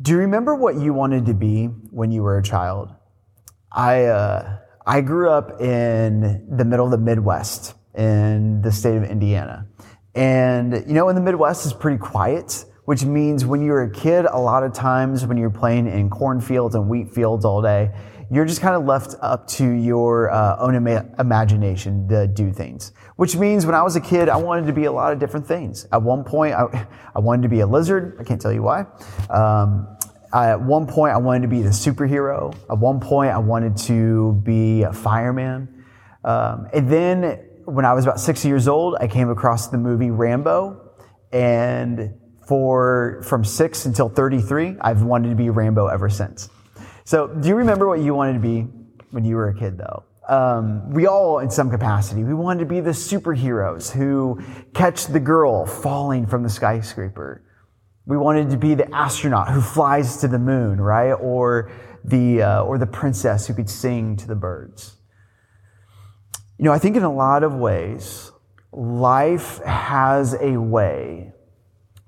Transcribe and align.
Do 0.00 0.12
you 0.12 0.18
remember 0.18 0.54
what 0.54 0.76
you 0.76 0.94
wanted 0.94 1.26
to 1.26 1.34
be 1.34 1.66
when 1.66 2.12
you 2.12 2.22
were 2.22 2.38
a 2.38 2.42
child? 2.42 2.94
I, 3.72 4.04
uh, 4.04 4.58
I 4.86 5.00
grew 5.00 5.28
up 5.28 5.60
in 5.60 6.46
the 6.48 6.64
middle 6.64 6.84
of 6.84 6.92
the 6.92 6.98
Midwest 6.98 7.74
in 7.96 8.62
the 8.62 8.70
state 8.70 8.96
of 8.96 9.02
Indiana. 9.02 9.66
And, 10.14 10.84
you 10.86 10.94
know, 10.94 11.08
in 11.08 11.16
the 11.16 11.20
Midwest 11.20 11.66
is 11.66 11.72
pretty 11.72 11.98
quiet, 11.98 12.64
which 12.84 13.04
means 13.04 13.44
when 13.44 13.60
you 13.60 13.72
were 13.72 13.82
a 13.82 13.90
kid, 13.90 14.26
a 14.26 14.38
lot 14.38 14.62
of 14.62 14.72
times 14.72 15.26
when 15.26 15.36
you're 15.36 15.50
playing 15.50 15.88
in 15.88 16.10
cornfields 16.10 16.76
and 16.76 16.88
wheat 16.88 17.10
fields 17.12 17.44
all 17.44 17.60
day, 17.60 17.90
you're 18.30 18.44
just 18.44 18.60
kind 18.60 18.74
of 18.74 18.84
left 18.84 19.14
up 19.20 19.46
to 19.46 19.66
your 19.66 20.30
uh, 20.30 20.56
own 20.58 20.74
ima- 20.74 21.08
imagination 21.18 22.06
to 22.08 22.26
do 22.26 22.52
things. 22.52 22.92
Which 23.16 23.36
means 23.36 23.64
when 23.64 23.74
I 23.74 23.82
was 23.82 23.96
a 23.96 24.00
kid, 24.00 24.28
I 24.28 24.36
wanted 24.36 24.66
to 24.66 24.72
be 24.72 24.84
a 24.84 24.92
lot 24.92 25.12
of 25.12 25.18
different 25.18 25.46
things. 25.46 25.86
At 25.92 26.02
one 26.02 26.24
point, 26.24 26.54
I, 26.54 26.86
I 27.14 27.20
wanted 27.20 27.42
to 27.42 27.48
be 27.48 27.60
a 27.60 27.66
lizard. 27.66 28.16
I 28.20 28.24
can't 28.24 28.40
tell 28.40 28.52
you 28.52 28.62
why. 28.62 28.80
Um, 29.30 29.88
I, 30.32 30.50
at 30.50 30.60
one 30.60 30.86
point, 30.86 31.14
I 31.14 31.16
wanted 31.16 31.42
to 31.42 31.48
be 31.48 31.62
the 31.62 31.70
superhero. 31.70 32.54
At 32.70 32.78
one 32.78 33.00
point, 33.00 33.30
I 33.30 33.38
wanted 33.38 33.76
to 33.78 34.34
be 34.44 34.82
a 34.82 34.92
fireman. 34.92 35.84
Um, 36.22 36.68
and 36.74 36.90
then 36.90 37.22
when 37.64 37.84
I 37.84 37.94
was 37.94 38.04
about 38.04 38.20
six 38.20 38.44
years 38.44 38.68
old, 38.68 38.96
I 39.00 39.08
came 39.08 39.30
across 39.30 39.68
the 39.68 39.78
movie 39.78 40.10
Rambo. 40.10 40.90
And 41.32 42.14
for 42.46 43.22
from 43.24 43.44
six 43.44 43.86
until 43.86 44.08
33, 44.08 44.76
I've 44.80 45.02
wanted 45.02 45.30
to 45.30 45.34
be 45.34 45.50
Rambo 45.50 45.86
ever 45.86 46.08
since. 46.08 46.50
So, 47.08 47.26
do 47.26 47.48
you 47.48 47.54
remember 47.54 47.88
what 47.88 48.00
you 48.00 48.12
wanted 48.12 48.34
to 48.34 48.38
be 48.38 48.66
when 49.12 49.24
you 49.24 49.36
were 49.36 49.48
a 49.48 49.58
kid, 49.58 49.78
though? 49.78 50.04
Um, 50.28 50.90
we 50.90 51.06
all, 51.06 51.38
in 51.38 51.50
some 51.50 51.70
capacity, 51.70 52.22
we 52.22 52.34
wanted 52.34 52.60
to 52.60 52.66
be 52.66 52.80
the 52.80 52.90
superheroes 52.90 53.90
who 53.90 54.38
catch 54.74 55.06
the 55.06 55.18
girl 55.18 55.64
falling 55.64 56.26
from 56.26 56.42
the 56.42 56.50
skyscraper. 56.50 57.42
We 58.04 58.18
wanted 58.18 58.50
to 58.50 58.58
be 58.58 58.74
the 58.74 58.94
astronaut 58.94 59.50
who 59.50 59.62
flies 59.62 60.18
to 60.18 60.28
the 60.28 60.38
moon, 60.38 60.82
right? 60.82 61.12
Or 61.14 61.72
the 62.04 62.42
uh, 62.42 62.64
or 62.64 62.76
the 62.76 62.86
princess 62.86 63.46
who 63.46 63.54
could 63.54 63.70
sing 63.70 64.14
to 64.16 64.26
the 64.26 64.36
birds. 64.36 64.94
You 66.58 66.66
know, 66.66 66.72
I 66.72 66.78
think 66.78 66.94
in 66.94 67.04
a 67.04 67.14
lot 67.14 67.42
of 67.42 67.54
ways, 67.54 68.32
life 68.70 69.62
has 69.64 70.34
a 70.34 70.60
way 70.60 71.32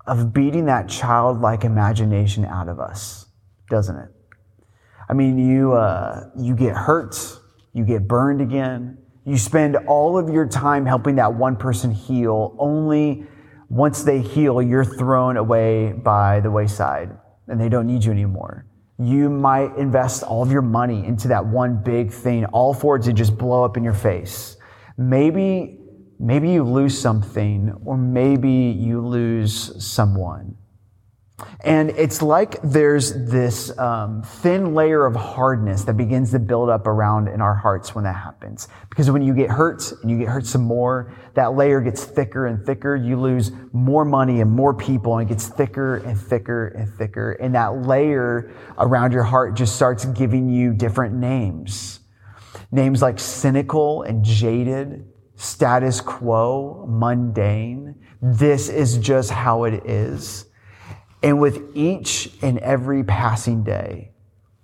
of 0.07 0.35
beating 0.35 0.67
that 0.67 0.91
childlike 0.91 1.65
imagination 1.65 2.45
out 2.45 2.69
of 2.69 2.79
us, 2.79 3.25
doesn't 3.71 3.97
it? 3.97 4.11
I 5.11 5.13
mean, 5.13 5.39
you, 5.39 5.73
uh, 5.73 6.31
you 6.39 6.55
get 6.55 6.77
hurt, 6.77 7.17
you 7.73 7.85
get 7.85 8.07
burned 8.07 8.41
again, 8.41 8.97
you 9.25 9.39
spend 9.39 9.75
all 9.89 10.17
of 10.17 10.33
your 10.33 10.47
time 10.47 10.87
helping 10.87 11.17
that 11.17 11.35
one 11.35 11.57
person 11.57 11.91
heal, 11.91 12.55
only 12.61 13.27
once 13.69 14.05
they 14.05 14.21
heal, 14.21 14.63
you're 14.63 14.85
thrown 14.85 15.37
away 15.37 15.93
by 15.93 16.39
the 16.39 16.51
wayside 16.51 17.11
and 17.49 17.61
they 17.61 17.69
don't 17.69 17.89
need 17.89 18.05
you 18.05 18.13
anymore. 18.13 18.67
You 19.01 19.29
might 19.29 19.75
invest 19.77 20.23
all 20.23 20.45
of 20.45 20.53
your 20.53 20.63
money 20.63 21.05
into 21.05 21.27
that 21.27 21.45
one 21.45 21.83
big 21.83 22.13
thing, 22.13 22.45
all 22.47 22.73
for 22.73 22.95
it 22.95 23.03
to 23.03 23.13
just 23.13 23.37
blow 23.37 23.65
up 23.65 23.77
in 23.77 23.83
your 23.83 23.95
face. 23.95 24.59
Maybe, 24.97 25.81
maybe 26.21 26.51
you 26.51 26.63
lose 26.63 26.97
something, 26.97 27.75
or 27.85 27.97
maybe 27.97 28.51
you 28.51 29.05
lose 29.05 29.85
someone. 29.85 30.55
And 31.63 31.91
it's 31.91 32.23
like 32.23 32.61
there's 32.63 33.13
this 33.13 33.77
um, 33.79 34.23
thin 34.23 34.75
layer 34.75 35.05
of 35.05 35.15
hardness 35.15 35.85
that 35.85 35.97
begins 35.97 36.31
to 36.31 36.39
build 36.39 36.71
up 36.71 36.87
around 36.87 37.29
in 37.29 37.41
our 37.41 37.55
hearts 37.55 37.95
when 37.95 38.05
that 38.05 38.17
happens. 38.17 38.69
Because 38.89 39.11
when 39.11 39.23
you 39.23 39.35
get 39.35 39.51
hurt 39.51 39.93
and 40.03 40.11
you 40.11 40.19
get 40.19 40.29
hurt 40.29 40.47
some 40.47 40.63
more, 40.63 41.15
that 41.35 41.55
layer 41.55 41.81
gets 41.81 42.05
thicker 42.05 42.47
and 42.47 42.65
thicker. 42.65 42.97
You 42.97 43.21
lose 43.21 43.53
more 43.73 44.05
money 44.05 44.41
and 44.41 44.51
more 44.51 44.75
people, 44.75 45.19
and 45.19 45.29
it 45.29 45.33
gets 45.33 45.49
thicker 45.49 45.97
and 45.99 46.19
thicker 46.19 46.69
and 46.69 46.93
thicker. 46.95 47.33
And 47.33 47.55
that 47.55 47.87
layer 47.87 48.53
around 48.79 49.13
your 49.13 49.25
heart 49.25 49.55
just 49.55 49.77
starts 49.77 50.05
giving 50.07 50.49
you 50.49 50.73
different 50.73 51.15
names. 51.15 52.01
Names 52.73 53.03
like 53.03 53.19
cynical 53.19 54.03
and 54.03 54.25
jaded, 54.25 55.07
status 55.37 56.01
quo, 56.01 56.87
mundane. 56.89 57.97
This 58.23 58.69
is 58.69 58.99
just 58.99 59.31
how 59.31 59.65
it 59.65 59.87
is. 59.87 60.47
And 61.23 61.41
with 61.41 61.63
each 61.75 62.31
and 62.41 62.59
every 62.59 63.05
passing 63.05 63.63
day, 63.63 64.13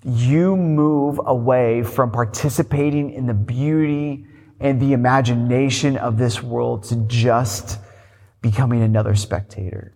you 0.04 0.56
move 0.56 1.20
away 1.24 1.82
from 1.82 2.10
participating 2.10 3.10
in 3.10 3.26
the 3.26 3.34
beauty 3.34 4.26
and 4.60 4.80
the 4.80 4.92
imagination 4.92 5.96
of 5.96 6.16
this 6.16 6.42
world 6.42 6.84
to 6.84 6.96
just 7.06 7.78
becoming 8.40 8.82
another 8.82 9.14
spectator. 9.14 9.92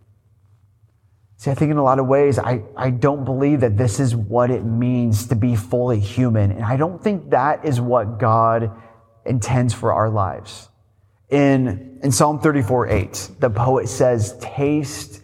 See, 1.36 1.50
I 1.50 1.54
think 1.54 1.70
in 1.70 1.78
a 1.78 1.82
lot 1.82 1.98
of 1.98 2.06
ways, 2.06 2.38
I, 2.38 2.62
I 2.76 2.90
don't 2.90 3.24
believe 3.24 3.60
that 3.60 3.78
this 3.78 3.98
is 3.98 4.14
what 4.14 4.50
it 4.50 4.62
means 4.62 5.28
to 5.28 5.34
be 5.34 5.56
fully 5.56 5.98
human. 5.98 6.50
And 6.50 6.64
I 6.64 6.76
don't 6.76 7.02
think 7.02 7.30
that 7.30 7.64
is 7.64 7.80
what 7.80 8.18
God 8.18 8.70
intends 9.24 9.72
for 9.72 9.94
our 9.94 10.10
lives. 10.10 10.68
In, 11.30 11.98
in 12.02 12.12
Psalm 12.12 12.40
34 12.40 12.88
8, 12.88 13.30
the 13.38 13.48
poet 13.48 13.88
says, 13.88 14.36
Taste 14.40 15.22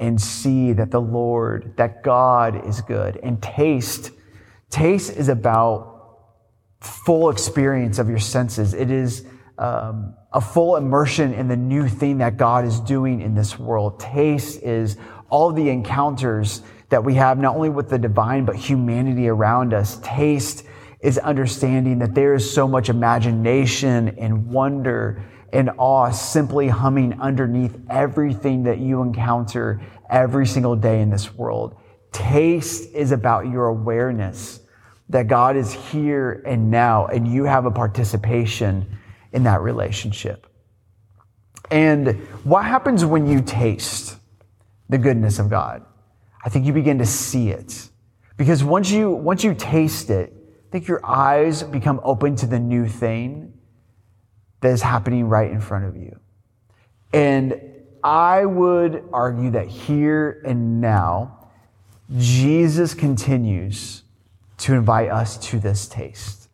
and 0.00 0.20
see 0.20 0.72
that 0.72 0.90
the 0.90 1.00
Lord, 1.00 1.74
that 1.76 2.02
God 2.02 2.66
is 2.66 2.80
good. 2.80 3.18
And 3.22 3.40
taste, 3.40 4.10
taste 4.70 5.12
is 5.12 5.28
about 5.28 6.18
full 6.80 7.28
experience 7.28 7.98
of 7.98 8.08
your 8.08 8.18
senses. 8.18 8.72
It 8.72 8.90
is 8.90 9.26
um, 9.58 10.14
a 10.32 10.40
full 10.40 10.76
immersion 10.76 11.34
in 11.34 11.48
the 11.48 11.56
new 11.56 11.86
thing 11.86 12.18
that 12.18 12.38
God 12.38 12.64
is 12.64 12.80
doing 12.80 13.20
in 13.20 13.34
this 13.34 13.58
world. 13.58 14.00
Taste 14.00 14.62
is 14.62 14.96
all 15.28 15.52
the 15.52 15.68
encounters 15.68 16.62
that 16.88 17.04
we 17.04 17.14
have, 17.14 17.38
not 17.38 17.54
only 17.54 17.68
with 17.68 17.90
the 17.90 17.98
divine, 17.98 18.46
but 18.46 18.56
humanity 18.56 19.28
around 19.28 19.74
us. 19.74 20.00
Taste 20.02 20.64
is 21.00 21.18
understanding 21.18 21.98
that 21.98 22.14
there 22.14 22.34
is 22.34 22.50
so 22.50 22.66
much 22.66 22.88
imagination 22.88 24.08
and 24.18 24.46
wonder 24.46 25.22
and 25.52 25.70
awe 25.78 26.10
simply 26.10 26.68
humming 26.68 27.20
underneath 27.20 27.76
everything 27.88 28.62
that 28.64 28.78
you 28.78 29.02
encounter 29.02 29.80
every 30.08 30.46
single 30.46 30.76
day 30.76 31.00
in 31.00 31.10
this 31.10 31.34
world. 31.34 31.76
Taste 32.12 32.92
is 32.94 33.12
about 33.12 33.48
your 33.48 33.66
awareness 33.66 34.60
that 35.08 35.26
God 35.26 35.56
is 35.56 35.72
here 35.72 36.42
and 36.46 36.70
now, 36.70 37.06
and 37.06 37.26
you 37.26 37.44
have 37.44 37.66
a 37.66 37.70
participation 37.70 38.98
in 39.32 39.42
that 39.44 39.60
relationship. 39.60 40.46
And 41.70 42.16
what 42.44 42.64
happens 42.64 43.04
when 43.04 43.26
you 43.26 43.42
taste 43.42 44.16
the 44.88 44.98
goodness 44.98 45.38
of 45.38 45.50
God? 45.50 45.84
I 46.44 46.48
think 46.48 46.64
you 46.64 46.72
begin 46.72 46.98
to 46.98 47.06
see 47.06 47.50
it. 47.50 47.88
Because 48.36 48.64
once 48.64 48.90
you, 48.90 49.10
once 49.10 49.44
you 49.44 49.54
taste 49.54 50.10
it, 50.10 50.32
I 50.32 50.70
think 50.72 50.88
your 50.88 51.04
eyes 51.04 51.62
become 51.62 52.00
open 52.02 52.36
to 52.36 52.46
the 52.46 52.58
new 52.58 52.86
thing 52.88 53.52
that 54.60 54.70
is 54.70 54.82
happening 54.82 55.28
right 55.28 55.50
in 55.50 55.60
front 55.60 55.84
of 55.84 55.96
you. 55.96 56.18
And 57.12 57.60
I 58.02 58.44
would 58.44 59.04
argue 59.12 59.50
that 59.50 59.68
here 59.68 60.42
and 60.44 60.80
now, 60.80 61.48
Jesus 62.16 62.94
continues 62.94 64.02
to 64.58 64.74
invite 64.74 65.10
us 65.10 65.36
to 65.48 65.58
this 65.58 65.88
taste. 65.88 66.48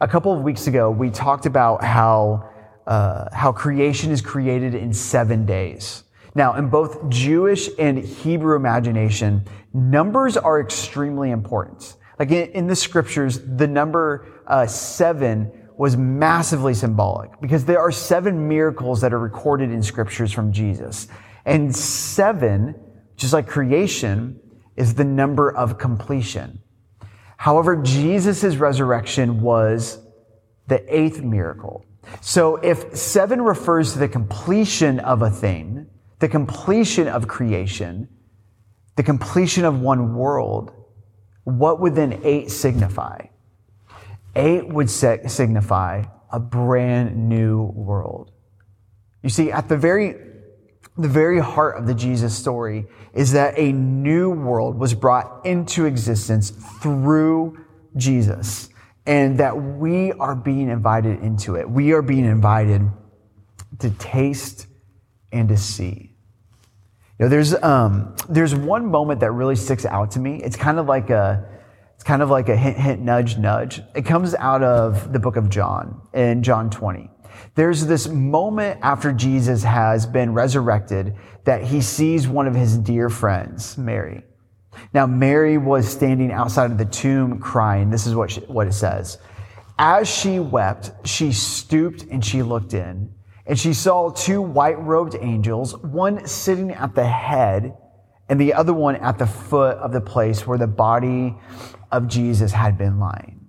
A 0.00 0.08
couple 0.08 0.32
of 0.32 0.42
weeks 0.42 0.66
ago, 0.66 0.90
we 0.90 1.10
talked 1.10 1.46
about 1.46 1.82
how, 1.82 2.50
uh, 2.86 3.28
how 3.32 3.52
creation 3.52 4.10
is 4.10 4.20
created 4.20 4.74
in 4.74 4.92
seven 4.92 5.46
days. 5.46 6.04
Now, 6.34 6.54
in 6.54 6.68
both 6.68 7.08
Jewish 7.08 7.68
and 7.78 7.98
Hebrew 7.98 8.56
imagination, 8.56 9.44
numbers 9.72 10.36
are 10.36 10.60
extremely 10.60 11.30
important. 11.30 11.96
Like 12.18 12.30
in, 12.30 12.50
in 12.50 12.66
the 12.66 12.76
scriptures, 12.76 13.40
the 13.40 13.66
number 13.66 14.26
uh, 14.46 14.66
seven 14.66 15.52
was 15.76 15.96
massively 15.96 16.74
symbolic 16.74 17.40
because 17.40 17.64
there 17.64 17.80
are 17.80 17.90
seven 17.90 18.48
miracles 18.48 19.00
that 19.00 19.12
are 19.12 19.18
recorded 19.18 19.70
in 19.70 19.82
scriptures 19.82 20.32
from 20.32 20.52
Jesus. 20.52 21.08
And 21.44 21.74
seven, 21.74 22.74
just 23.16 23.32
like 23.32 23.46
creation, 23.46 24.40
is 24.76 24.94
the 24.94 25.04
number 25.04 25.54
of 25.54 25.78
completion. 25.78 26.60
However, 27.36 27.76
Jesus' 27.76 28.56
resurrection 28.56 29.40
was 29.40 29.98
the 30.66 30.82
eighth 30.94 31.20
miracle. 31.20 31.84
So 32.20 32.56
if 32.56 32.96
seven 32.96 33.42
refers 33.42 33.92
to 33.92 33.98
the 33.98 34.08
completion 34.08 35.00
of 35.00 35.22
a 35.22 35.30
thing, 35.30 35.86
the 36.20 36.28
completion 36.28 37.08
of 37.08 37.28
creation, 37.28 38.08
the 38.96 39.02
completion 39.02 39.64
of 39.64 39.80
one 39.80 40.14
world, 40.14 40.72
what 41.44 41.80
would 41.80 41.94
then 41.94 42.20
eight 42.24 42.50
signify? 42.50 43.26
Eight 44.36 44.68
would 44.68 44.90
signify 44.90 46.04
a 46.30 46.40
brand 46.40 47.28
new 47.28 47.62
world. 47.62 48.32
You 49.22 49.30
see, 49.30 49.52
at 49.52 49.68
the 49.68 49.76
very, 49.76 50.16
the 50.98 51.08
very 51.08 51.40
heart 51.40 51.78
of 51.78 51.86
the 51.86 51.94
Jesus 51.94 52.36
story 52.36 52.86
is 53.12 53.32
that 53.32 53.58
a 53.58 53.72
new 53.72 54.30
world 54.30 54.78
was 54.78 54.94
brought 54.94 55.46
into 55.46 55.86
existence 55.86 56.50
through 56.50 57.64
Jesus 57.96 58.68
and 59.06 59.38
that 59.38 59.56
we 59.56 60.12
are 60.12 60.34
being 60.34 60.68
invited 60.68 61.20
into 61.20 61.56
it. 61.56 61.68
We 61.68 61.92
are 61.92 62.02
being 62.02 62.24
invited 62.24 62.90
to 63.78 63.90
taste 63.90 64.66
and 65.32 65.48
to 65.48 65.56
see. 65.56 66.14
You 67.18 67.26
know, 67.26 67.28
there's 67.28 67.54
um, 67.62 68.16
there's 68.28 68.54
one 68.54 68.86
moment 68.86 69.20
that 69.20 69.30
really 69.30 69.56
sticks 69.56 69.86
out 69.86 70.10
to 70.12 70.20
me. 70.20 70.42
It's 70.42 70.56
kind 70.56 70.78
of 70.78 70.86
like 70.86 71.10
a 71.10 71.48
kind 72.04 72.22
of 72.22 72.30
like 72.30 72.48
a 72.48 72.56
hint, 72.56 72.76
hint, 72.76 73.00
nudge, 73.00 73.38
nudge. 73.38 73.82
It 73.94 74.04
comes 74.04 74.34
out 74.34 74.62
of 74.62 75.12
the 75.12 75.18
book 75.18 75.36
of 75.36 75.48
John 75.48 76.00
in 76.12 76.42
John 76.42 76.70
20. 76.70 77.10
There's 77.54 77.86
this 77.86 78.08
moment 78.08 78.80
after 78.82 79.12
Jesus 79.12 79.62
has 79.62 80.06
been 80.06 80.34
resurrected 80.34 81.16
that 81.44 81.62
he 81.62 81.80
sees 81.80 82.28
one 82.28 82.46
of 82.46 82.54
his 82.54 82.76
dear 82.78 83.08
friends, 83.08 83.78
Mary. 83.78 84.22
Now, 84.92 85.06
Mary 85.06 85.56
was 85.56 85.88
standing 85.88 86.32
outside 86.32 86.70
of 86.70 86.78
the 86.78 86.84
tomb 86.84 87.38
crying. 87.38 87.90
This 87.90 88.06
is 88.06 88.14
what, 88.14 88.30
she, 88.30 88.40
what 88.42 88.66
it 88.66 88.72
says. 88.72 89.18
As 89.78 90.08
she 90.08 90.40
wept, 90.40 90.92
she 91.06 91.32
stooped 91.32 92.02
and 92.10 92.24
she 92.24 92.42
looked 92.42 92.74
in, 92.74 93.12
and 93.46 93.58
she 93.58 93.72
saw 93.72 94.10
two 94.10 94.40
white 94.40 94.80
robed 94.80 95.16
angels, 95.20 95.76
one 95.78 96.26
sitting 96.26 96.72
at 96.72 96.94
the 96.94 97.06
head 97.06 97.76
and 98.28 98.40
the 98.40 98.54
other 98.54 98.72
one 98.72 98.96
at 98.96 99.18
the 99.18 99.26
foot 99.26 99.76
of 99.78 99.92
the 99.92 100.00
place 100.00 100.46
where 100.46 100.58
the 100.58 100.66
body 100.66 101.36
of 101.92 102.08
Jesus 102.08 102.52
had 102.52 102.78
been 102.78 102.98
lying. 102.98 103.46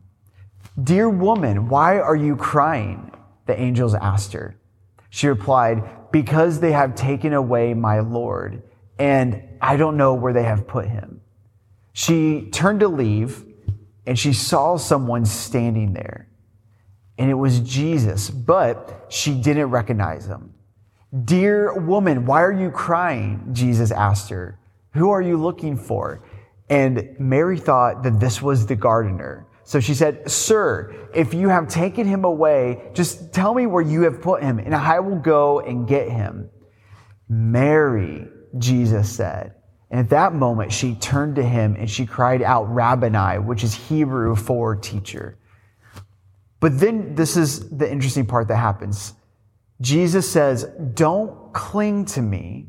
Dear 0.81 1.09
woman, 1.09 1.69
why 1.69 1.99
are 1.99 2.15
you 2.15 2.35
crying? 2.35 3.11
The 3.45 3.59
angels 3.59 3.93
asked 3.93 4.33
her. 4.33 4.57
She 5.09 5.27
replied, 5.27 6.11
Because 6.11 6.59
they 6.59 6.73
have 6.73 6.95
taken 6.95 7.33
away 7.33 7.73
my 7.73 7.99
Lord, 8.01 8.63
and 8.99 9.41
I 9.61 9.77
don't 9.77 9.95
know 9.95 10.13
where 10.13 10.33
they 10.33 10.43
have 10.43 10.67
put 10.67 10.87
him. 10.87 11.21
She 11.93 12.49
turned 12.51 12.81
to 12.81 12.89
leave, 12.89 13.45
and 14.05 14.19
she 14.19 14.33
saw 14.33 14.75
someone 14.75 15.25
standing 15.25 15.93
there. 15.93 16.27
And 17.17 17.31
it 17.31 17.35
was 17.35 17.61
Jesus, 17.61 18.29
but 18.29 19.05
she 19.07 19.33
didn't 19.33 19.69
recognize 19.69 20.25
him. 20.25 20.53
Dear 21.23 21.79
woman, 21.79 22.25
why 22.25 22.43
are 22.43 22.51
you 22.51 22.71
crying? 22.71 23.47
Jesus 23.53 23.91
asked 23.91 24.29
her. 24.29 24.59
Who 24.95 25.11
are 25.11 25.21
you 25.21 25.37
looking 25.37 25.77
for? 25.77 26.25
And 26.69 27.15
Mary 27.19 27.59
thought 27.59 28.03
that 28.03 28.19
this 28.19 28.41
was 28.41 28.65
the 28.65 28.75
gardener. 28.75 29.47
So 29.63 29.79
she 29.79 29.93
said, 29.93 30.29
Sir, 30.29 31.09
if 31.13 31.33
you 31.33 31.49
have 31.49 31.67
taken 31.67 32.07
him 32.07 32.23
away, 32.23 32.91
just 32.93 33.33
tell 33.33 33.53
me 33.53 33.65
where 33.67 33.83
you 33.83 34.01
have 34.03 34.21
put 34.21 34.41
him, 34.41 34.59
and 34.59 34.73
I 34.73 34.99
will 34.99 35.19
go 35.19 35.59
and 35.59 35.87
get 35.87 36.09
him. 36.09 36.49
Mary, 37.27 38.27
Jesus 38.57 39.11
said. 39.11 39.55
And 39.91 39.99
at 39.99 40.09
that 40.09 40.33
moment, 40.33 40.71
she 40.71 40.95
turned 40.95 41.35
to 41.35 41.43
him 41.43 41.75
and 41.77 41.89
she 41.89 42.05
cried 42.05 42.41
out, 42.41 42.73
Rabboni, 42.73 43.39
which 43.39 43.63
is 43.63 43.73
Hebrew 43.73 44.35
for 44.35 44.75
teacher. 44.75 45.37
But 46.59 46.79
then 46.79 47.15
this 47.15 47.37
is 47.37 47.69
the 47.69 47.89
interesting 47.89 48.25
part 48.25 48.47
that 48.47 48.57
happens. 48.57 49.13
Jesus 49.81 50.29
says, 50.29 50.67
Don't 50.93 51.53
cling 51.53 52.05
to 52.05 52.21
me, 52.21 52.67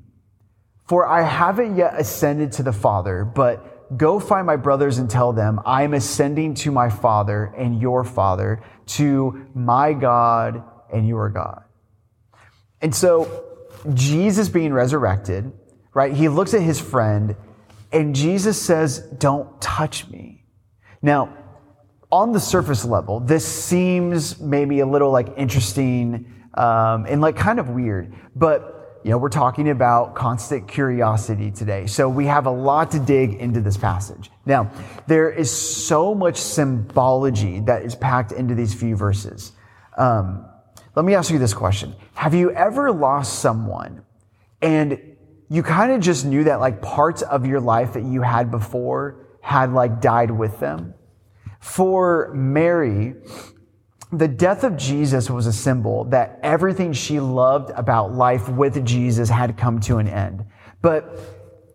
for 0.87 1.07
I 1.07 1.23
haven't 1.23 1.77
yet 1.77 1.95
ascended 1.99 2.53
to 2.53 2.63
the 2.63 2.73
Father, 2.73 3.25
but 3.25 3.77
Go 3.95 4.19
find 4.19 4.47
my 4.47 4.57
brothers 4.57 4.99
and 4.99 5.09
tell 5.09 5.33
them, 5.33 5.61
I 5.65 5.85
am 5.85 5.95
ascending 5.95 6.55
to 6.55 6.73
my 6.73 6.91
Father 6.91 7.53
and 7.57 7.81
your 7.81 8.03
Father, 8.03 8.61
to 8.87 9.47
my 9.55 9.93
God 9.93 10.65
and 10.93 11.07
your 11.07 11.29
God. 11.29 11.63
And 12.81 12.95
so, 12.95 13.45
Jesus 13.95 14.49
being 14.49 14.73
resurrected, 14.73 15.53
right, 15.95 16.13
he 16.13 16.29
looks 16.29 16.53
at 16.53 16.63
his 16.63 16.81
friend 16.81 17.37
and 17.93 18.15
Jesus 18.15 18.61
says, 18.61 18.99
Don't 19.19 19.61
touch 19.61 20.09
me. 20.09 20.45
Now, 21.01 21.37
on 22.11 22.33
the 22.33 22.41
surface 22.41 22.85
level, 22.85 23.21
this 23.21 23.47
seems 23.47 24.41
maybe 24.41 24.81
a 24.81 24.87
little 24.87 25.13
like 25.13 25.29
interesting 25.37 26.33
um, 26.55 27.07
and 27.07 27.21
like 27.21 27.37
kind 27.37 27.61
of 27.61 27.69
weird, 27.69 28.13
but 28.35 28.76
you 29.07 29.13
know, 29.13 29.19
we're 29.19 29.29
talking 29.29 29.71
about 29.71 30.17
constant 30.17 30.67
curiosity 30.67 31.53
today. 31.53 31.87
So 31.87 32.09
we 32.09 32.27
have 32.27 32.47
a 32.47 32.51
lot 32.51 32.91
to 32.91 32.99
dig 32.99 33.35
into 33.35 33.61
this 33.61 33.77
passage. 33.77 34.33
Now, 34.45 34.73
there 35.07 35.31
is 35.31 35.49
so 35.49 36.13
much 36.13 36.39
symbology 36.39 37.61
that 37.61 37.85
is 37.85 37.95
packed 37.95 38.33
into 38.33 38.57
these 38.57 38.75
few 38.75 38.97
verses. 38.97 39.53
Um, 39.97 40.45
let 40.97 41.05
me 41.05 41.15
ask 41.15 41.31
you 41.31 41.39
this 41.39 41.55
question. 41.55 41.95
Have 42.15 42.35
you 42.35 42.51
ever 42.51 42.91
lost 42.91 43.39
someone 43.39 44.03
and 44.61 45.01
you 45.49 45.63
kind 45.63 45.93
of 45.93 46.01
just 46.01 46.25
knew 46.25 46.43
that 46.43 46.59
like 46.59 46.83
parts 46.83 47.23
of 47.23 47.47
your 47.47 47.61
life 47.61 47.93
that 47.93 48.03
you 48.03 48.23
had 48.23 48.51
before 48.51 49.25
had 49.41 49.73
like 49.73 50.01
died 50.01 50.33
with 50.33 50.59
them? 50.59 50.95
For 51.61 52.33
Mary, 52.35 53.15
the 54.13 54.29
death 54.29 54.63
of 54.65 54.77
Jesus 54.77 55.29
was 55.29 55.47
a 55.47 55.53
symbol 55.53 56.05
that 56.05 56.39
everything 56.43 56.93
she 56.93 57.19
loved 57.21 57.71
about 57.71 58.13
life 58.13 58.49
with 58.49 58.85
Jesus 58.85 59.29
had 59.29 59.57
come 59.57 59.81
to 59.81 59.99
an 59.99 60.09
end. 60.09 60.45
But 60.81 61.19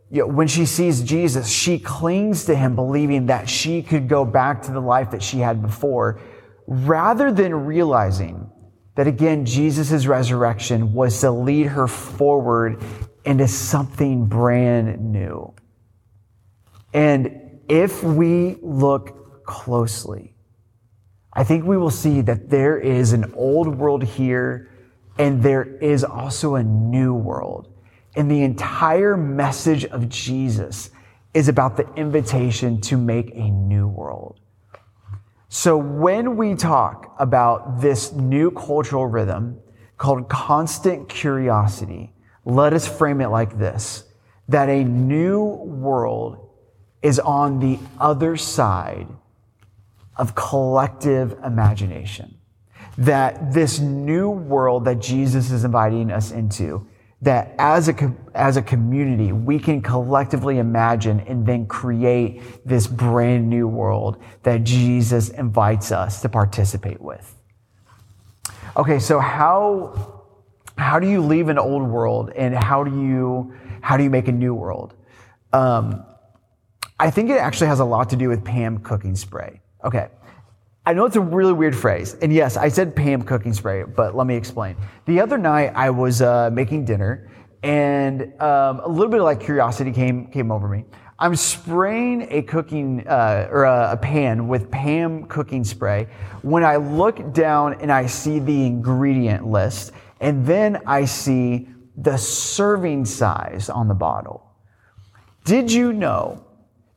you 0.10 0.22
know, 0.22 0.28
when 0.28 0.48
she 0.48 0.66
sees 0.66 1.02
Jesus, 1.02 1.50
she 1.50 1.80
clings 1.80 2.46
to 2.46 2.56
him, 2.56 2.76
believing 2.76 3.28
that 3.28 3.50
she 3.50 3.82
could 3.82 4.10
go 4.10 4.26
back 4.26 4.62
to 4.64 4.72
the 4.72 4.82
life 4.82 5.12
that 5.12 5.24
she 5.24 5.40
had 5.40 5.62
before, 5.62 6.20
rather 6.68 7.32
than 7.32 7.54
realizing 7.66 8.50
that 8.96 9.08
again, 9.08 9.46
Jesus' 9.46 10.06
resurrection 10.06 10.94
was 10.94 11.20
to 11.22 11.32
lead 11.32 11.68
her 11.68 11.88
forward 11.88 12.84
into 13.26 13.48
something 13.48 14.26
brand 14.26 15.00
new. 15.00 15.54
And 16.94 17.62
if 17.70 18.04
we 18.04 18.58
look 18.62 19.46
closely, 19.46 20.36
I 21.34 21.44
think 21.44 21.66
we 21.66 21.78
will 21.78 21.92
see 21.92 22.22
that 22.22 22.50
there 22.50 22.78
is 22.78 23.14
an 23.14 23.34
old 23.36 23.78
world 23.78 24.04
here 24.04 24.70
and 25.18 25.42
there 25.42 25.64
is 25.64 26.04
also 26.04 26.56
a 26.56 26.64
new 26.64 27.14
world. 27.14 27.74
And 28.16 28.30
the 28.30 28.44
entire 28.44 29.16
message 29.16 29.86
of 29.86 30.10
Jesus 30.10 30.90
is 31.34 31.48
about 31.48 31.78
the 31.78 31.88
invitation 31.94 32.82
to 32.82 32.98
make 32.98 33.32
a 33.34 33.50
new 33.50 33.88
world. 33.88 34.40
So 35.48 35.78
when 35.78 36.36
we 36.36 36.56
talk 36.56 37.16
about 37.20 37.82
this 37.82 38.12
new 38.12 38.52
cultural 38.52 39.08
rhythm 39.08 39.60
called 39.98 40.28
constant 40.28 41.08
curiosity, 41.08 42.14
let 42.44 42.74
us 42.74 42.88
frame 42.88 43.22
it 43.22 43.28
like 43.28 43.58
this, 43.58 44.06
that 44.50 44.68
a 44.68 44.84
new 44.84 45.44
world 45.44 46.50
is 47.02 47.20
on 47.20 47.60
the 47.60 47.80
other 48.00 48.36
side 48.36 49.08
of 50.22 50.36
collective 50.36 51.36
imagination. 51.44 52.38
That 52.98 53.52
this 53.52 53.80
new 53.80 54.30
world 54.30 54.86
that 54.86 55.00
Jesus 55.00 55.50
is 55.50 55.64
inviting 55.64 56.12
us 56.12 56.32
into, 56.32 56.88
that 57.24 57.56
as 57.58 57.90
a, 57.90 58.16
as 58.36 58.56
a 58.56 58.62
community, 58.62 59.32
we 59.32 59.58
can 59.58 59.82
collectively 59.82 60.60
imagine 60.60 61.22
and 61.22 61.46
then 61.46 61.66
create 61.66 62.42
this 62.66 62.86
brand 62.86 63.50
new 63.50 63.68
world 63.68 64.22
that 64.44 64.64
Jesus 64.64 65.30
invites 65.30 65.92
us 65.92 66.22
to 66.22 66.30
participate 66.30 67.02
with. 67.02 67.36
Okay, 68.78 69.00
so 69.00 69.20
how, 69.20 70.24
how 70.78 71.00
do 71.00 71.10
you 71.10 71.22
leave 71.22 71.50
an 71.50 71.58
old 71.58 71.88
world 71.88 72.30
and 72.36 72.56
how 72.56 72.84
do 72.84 72.92
you, 72.92 73.54
how 73.82 73.98
do 73.98 74.04
you 74.04 74.10
make 74.12 74.28
a 74.28 74.32
new 74.32 74.54
world? 74.54 74.94
Um, 75.52 76.06
I 77.00 77.10
think 77.10 77.32
it 77.32 77.38
actually 77.38 77.68
has 77.68 77.80
a 77.80 77.86
lot 77.86 78.12
to 78.12 78.16
do 78.16 78.30
with 78.30 78.46
Pam 78.46 78.78
cooking 78.80 79.16
spray. 79.16 79.62
Okay. 79.84 80.10
I 80.86 80.94
know 80.94 81.06
it's 81.06 81.16
a 81.16 81.22
really 81.22 81.54
weird 81.54 81.76
phrase. 81.76 82.16
And 82.22 82.34
yes, 82.34 82.58
I 82.58 82.68
said 82.68 82.96
Pam 82.96 83.22
cooking 83.22 83.54
spray, 83.54 83.84
but 83.84 84.16
let 84.16 84.26
me 84.26 84.36
explain. 84.36 84.76
The 85.06 85.20
other 85.20 85.38
night 85.38 85.74
I 85.76 85.92
was 85.92 86.22
uh, 86.22 86.50
making 86.52 86.86
dinner 86.86 87.30
and 87.62 88.24
um, 88.42 88.80
a 88.80 88.88
little 88.88 89.10
bit 89.10 89.20
of 89.20 89.26
like 89.26 89.40
curiosity 89.40 89.92
came, 89.92 90.28
came 90.28 90.52
over 90.52 90.68
me. 90.68 90.86
I'm 91.20 91.36
spraying 91.36 92.28
a 92.32 92.42
cooking 92.42 93.08
uh, 93.08 93.48
or 93.52 93.66
a, 93.66 93.92
a, 93.92 93.98
pan 93.98 94.48
with 94.48 94.72
Pam 94.72 95.26
cooking 95.26 95.64
spray 95.64 96.08
when 96.42 96.64
I 96.64 96.78
look 96.78 97.32
down 97.32 97.76
and 97.76 97.92
I 97.92 98.08
see 98.08 98.40
the 98.40 98.66
ingredient 98.66 99.46
list 99.46 99.92
and 100.20 100.44
then 100.44 100.82
I 100.88 101.06
see 101.06 101.70
the 101.96 102.18
serving 102.18 103.06
size 103.06 103.70
on 103.70 103.88
the 103.88 103.94
bottle. 103.94 104.50
Did 105.46 105.72
you 105.72 105.94
know 105.94 106.44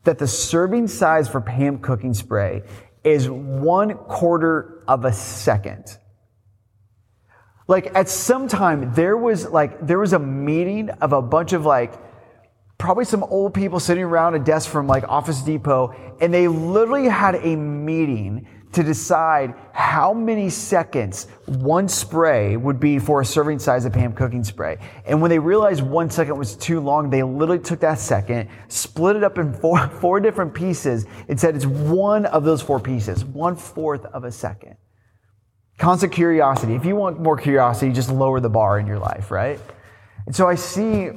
that 0.05 0.19
the 0.19 0.27
serving 0.27 0.89
size 0.89 1.29
for 1.29 1.41
Pam 1.41 1.79
cooking 1.79 2.15
spray 2.15 2.63
is 3.03 3.29
one 3.29 3.95
quarter 3.95 4.83
of 4.87 5.05
a 5.05 5.13
second. 5.13 5.99
Like 7.67 7.95
at 7.95 8.09
some 8.09 8.49
time, 8.49 8.93
there 8.95 9.17
was 9.17 9.49
like, 9.49 9.87
there 9.87 9.99
was 9.99 10.13
a 10.13 10.19
meeting 10.19 10.91
of 10.91 11.13
a 11.13 11.23
bunch 11.23 11.53
of 11.53 11.65
like, 11.65 11.95
probably 12.77 13.05
some 13.05 13.23
old 13.25 13.55
people 13.55 13.81
sitting 13.81 14.05
around 14.05 14.35
a 14.35 14.39
desk 14.39 14.69
from 14.69 14.87
like 14.87 15.09
Office 15.09 15.41
Depot, 15.43 15.95
and 16.21 16.35
they 16.35 16.49
literally 16.49 17.09
had 17.09 17.37
a 17.37 17.57
meeting 17.57 18.47
to 18.75 18.83
decide 18.83 19.55
how 19.73 20.13
many 20.13 20.51
seconds 20.51 21.29
one 21.47 21.89
spray 21.89 22.57
would 22.57 22.81
be 22.81 22.99
for 22.99 23.21
a 23.21 23.25
serving 23.25 23.59
size 23.59 23.85
of 23.85 23.93
Pam 23.93 24.13
cooking 24.13 24.43
spray. 24.43 24.79
And 25.07 25.23
when 25.23 25.31
they 25.31 25.39
realized 25.39 25.83
one 25.83 26.11
second 26.11 26.37
was 26.37 26.57
too 26.57 26.81
long, 26.81 27.09
they 27.09 27.23
literally 27.23 27.63
took 27.63 27.81
that 27.81 27.99
second, 27.99 28.49
split 28.69 29.17
it 29.17 29.23
up 29.23 29.39
in 29.39 29.53
four, 29.55 29.89
four 30.01 30.21
different 30.21 30.55
pieces, 30.55 31.07
and 31.29 31.39
said 31.39 31.55
it's 31.55 31.67
one 31.67 32.27
of 32.27 32.45
those 32.45 32.63
four 32.63 32.81
pieces, 32.81 33.25
one 33.25 33.55
fourth 33.55 34.05
of 34.07 34.25
a 34.25 34.33
second. 34.33 34.77
Constant 35.79 36.13
curiosity. 36.13 36.75
If 36.75 36.85
you 36.85 36.97
want 36.97 37.21
more 37.21 37.37
curiosity, 37.37 37.93
just 37.93 38.11
lower 38.11 38.41
the 38.41 38.51
bar 38.51 38.79
in 38.79 38.87
your 38.87 38.99
life, 38.99 39.31
right? 39.31 39.61
And 40.27 40.35
so 40.35 40.49
I 40.49 40.57
see, 40.57 41.11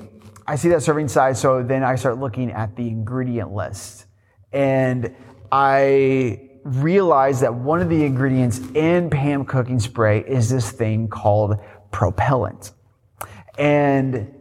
I 0.45 0.55
see 0.55 0.69
that 0.69 0.83
serving 0.83 1.07
size, 1.07 1.39
so 1.39 1.63
then 1.63 1.83
I 1.83 1.95
start 1.95 2.19
looking 2.19 2.51
at 2.51 2.75
the 2.75 2.87
ingredient 2.87 3.53
list. 3.53 4.05
And 4.51 5.15
I 5.51 6.47
realize 6.67 7.39
that 7.39 7.53
one 7.53 7.81
of 7.81 7.89
the 7.89 8.03
ingredients 8.03 8.59
in 8.75 9.09
Pam 9.09 9.45
cooking 9.45 9.79
spray 9.79 10.19
is 10.19 10.49
this 10.49 10.69
thing 10.69 11.07
called 11.07 11.57
propellant. 11.91 12.71
And 13.57 14.33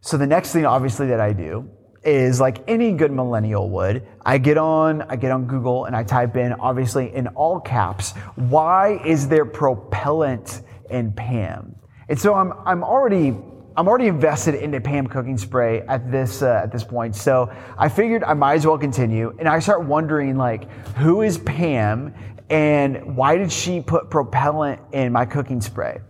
so 0.00 0.16
the 0.16 0.26
next 0.26 0.52
thing 0.52 0.66
obviously 0.66 1.06
that 1.08 1.20
I 1.20 1.32
do 1.32 1.70
is 2.02 2.40
like 2.40 2.64
any 2.66 2.92
good 2.92 3.12
millennial 3.12 3.70
would, 3.70 4.06
I 4.24 4.38
get 4.38 4.58
on, 4.58 5.02
I 5.02 5.16
get 5.16 5.30
on 5.30 5.46
Google 5.46 5.84
and 5.84 5.94
I 5.94 6.02
type 6.02 6.36
in 6.36 6.52
obviously 6.54 7.14
in 7.14 7.28
all 7.28 7.60
caps, 7.60 8.12
why 8.36 9.00
is 9.04 9.28
there 9.28 9.44
propellant 9.44 10.62
in 10.88 11.12
Pam? 11.12 11.76
And 12.08 12.18
so 12.18 12.34
I'm, 12.34 12.52
I'm 12.66 12.82
already 12.82 13.36
I'm 13.76 13.86
already 13.86 14.08
invested 14.08 14.54
into 14.54 14.80
Pam 14.80 15.06
cooking 15.06 15.38
spray 15.38 15.82
at 15.82 16.10
this 16.10 16.42
uh, 16.42 16.60
at 16.62 16.72
this 16.72 16.84
point. 16.84 17.14
So 17.14 17.52
I 17.78 17.88
figured 17.88 18.24
I 18.24 18.34
might 18.34 18.54
as 18.54 18.66
well 18.66 18.78
continue, 18.78 19.34
and 19.38 19.48
I 19.48 19.58
start 19.60 19.84
wondering 19.84 20.36
like, 20.36 20.70
who 20.96 21.22
is 21.22 21.38
Pam, 21.38 22.14
and 22.48 23.16
why 23.16 23.36
did 23.36 23.52
she 23.52 23.80
put 23.80 24.10
propellant 24.10 24.80
in 24.92 25.12
my 25.12 25.24
cooking 25.24 25.60
spray? 25.60 26.00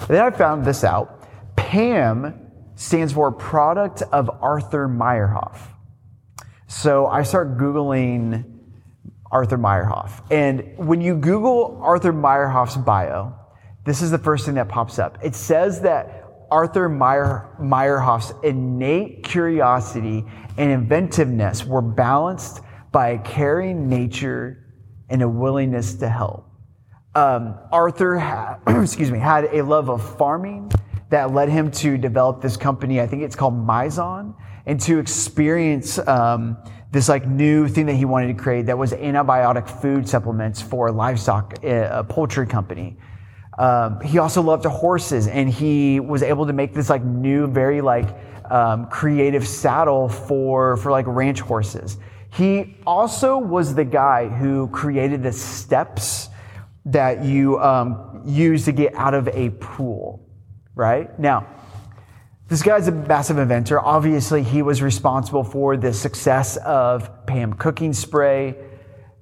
And 0.00 0.08
then 0.08 0.22
I 0.22 0.30
found 0.30 0.64
this 0.64 0.84
out. 0.84 1.28
Pam 1.56 2.50
stands 2.74 3.12
for 3.12 3.30
Product 3.30 4.02
of 4.12 4.30
Arthur 4.40 4.88
Meyerhoff. 4.88 5.58
So 6.66 7.06
I 7.06 7.22
start 7.22 7.56
googling 7.58 8.44
Arthur 9.30 9.58
Meyerhoff, 9.58 10.22
and 10.30 10.76
when 10.76 11.00
you 11.00 11.16
Google 11.16 11.80
Arthur 11.82 12.12
Meyerhoff's 12.12 12.76
bio, 12.76 13.34
this 13.84 14.02
is 14.02 14.10
the 14.10 14.18
first 14.18 14.46
thing 14.46 14.56
that 14.56 14.68
pops 14.68 14.98
up. 14.98 15.18
It 15.22 15.34
says 15.34 15.80
that 15.82 16.27
Arthur 16.50 16.88
Meyer, 16.88 17.54
Meyerhoff's 17.60 18.32
innate 18.42 19.22
curiosity 19.22 20.24
and 20.56 20.70
inventiveness 20.70 21.64
were 21.64 21.82
balanced 21.82 22.60
by 22.90 23.10
a 23.10 23.18
caring 23.18 23.88
nature 23.88 24.64
and 25.08 25.22
a 25.22 25.28
willingness 25.28 25.94
to 25.94 26.08
help. 26.08 26.46
Um, 27.14 27.58
Arthur 27.72 28.18
had, 28.18 28.56
excuse 28.66 29.10
me, 29.10 29.18
had 29.18 29.44
a 29.44 29.62
love 29.62 29.90
of 29.90 30.16
farming 30.16 30.70
that 31.10 31.32
led 31.32 31.48
him 31.48 31.70
to 31.70 31.96
develop 31.96 32.42
this 32.42 32.56
company. 32.56 33.00
I 33.00 33.06
think 33.06 33.22
it's 33.22 33.36
called 33.36 33.54
Mizon, 33.54 34.34
and 34.66 34.78
to 34.82 34.98
experience 34.98 35.98
um, 36.06 36.58
this 36.90 37.08
like 37.08 37.26
new 37.26 37.68
thing 37.68 37.86
that 37.86 37.94
he 37.94 38.04
wanted 38.04 38.28
to 38.28 38.34
create 38.34 38.66
that 38.66 38.76
was 38.76 38.92
antibiotic 38.92 39.68
food 39.68 40.08
supplements 40.08 40.60
for 40.60 40.90
livestock, 40.90 41.58
uh, 41.64 41.88
a 41.90 42.04
poultry 42.04 42.46
company. 42.46 42.96
Um, 43.58 44.00
he 44.00 44.18
also 44.18 44.40
loved 44.40 44.64
horses, 44.64 45.26
and 45.26 45.50
he 45.50 45.98
was 45.98 46.22
able 46.22 46.46
to 46.46 46.52
make 46.52 46.72
this 46.72 46.88
like 46.88 47.04
new, 47.04 47.48
very 47.48 47.80
like 47.80 48.06
um, 48.50 48.86
creative 48.86 49.46
saddle 49.46 50.08
for 50.08 50.76
for 50.76 50.92
like 50.92 51.06
ranch 51.08 51.40
horses. 51.40 51.98
He 52.32 52.76
also 52.86 53.36
was 53.36 53.74
the 53.74 53.84
guy 53.84 54.28
who 54.28 54.68
created 54.68 55.22
the 55.22 55.32
steps 55.32 56.28
that 56.84 57.24
you 57.24 57.58
um, 57.58 58.22
use 58.24 58.64
to 58.66 58.72
get 58.72 58.94
out 58.94 59.14
of 59.14 59.28
a 59.28 59.50
pool. 59.50 60.24
Right 60.74 61.18
now, 61.18 61.48
this 62.46 62.62
guy's 62.62 62.86
a 62.86 62.92
massive 62.92 63.38
inventor. 63.38 63.80
Obviously, 63.80 64.44
he 64.44 64.62
was 64.62 64.80
responsible 64.80 65.42
for 65.42 65.76
the 65.76 65.92
success 65.92 66.56
of 66.58 67.26
Pam 67.26 67.54
cooking 67.54 67.92
spray. 67.92 68.54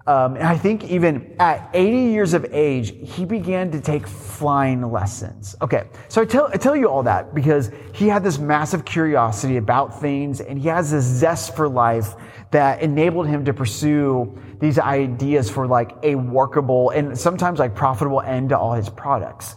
Um, 0.09 0.37
and 0.37 0.45
I 0.45 0.57
think 0.57 0.85
even 0.85 1.35
at 1.41 1.69
80 1.75 2.13
years 2.13 2.33
of 2.33 2.47
age, 2.53 2.93
he 3.11 3.25
began 3.25 3.73
to 3.73 3.81
take 3.81 4.07
flying 4.07 4.83
lessons. 4.93 5.57
Okay, 5.61 5.89
so 6.09 6.23
I 6.23 6.25
tell, 6.25 6.49
I 6.53 6.59
tell 6.59 6.77
you 6.77 6.89
all 6.89 7.03
that 7.03 7.35
because 7.35 7.73
he 7.93 8.07
had 8.07 8.23
this 8.23 8.39
massive 8.39 8.85
curiosity 8.85 9.57
about 9.57 10.01
things 10.01 10.41
and 10.41 10.61
he 10.61 10.69
has 10.69 10.93
this 10.93 11.05
zest 11.05 11.57
for 11.57 11.69
life 11.69 12.15
that 12.53 12.83
enabled 12.83 13.27
him 13.27 13.45
to 13.47 13.53
pursue 13.53 14.41
these 14.61 14.79
ideas 14.79 15.51
for 15.51 15.67
like 15.67 15.97
a 16.05 16.15
workable 16.15 16.91
and 16.91 17.19
sometimes 17.19 17.59
like 17.59 17.75
profitable 17.75 18.21
end 18.21 18.51
to 18.51 18.59
all 18.59 18.75
his 18.75 18.89
products. 18.89 19.57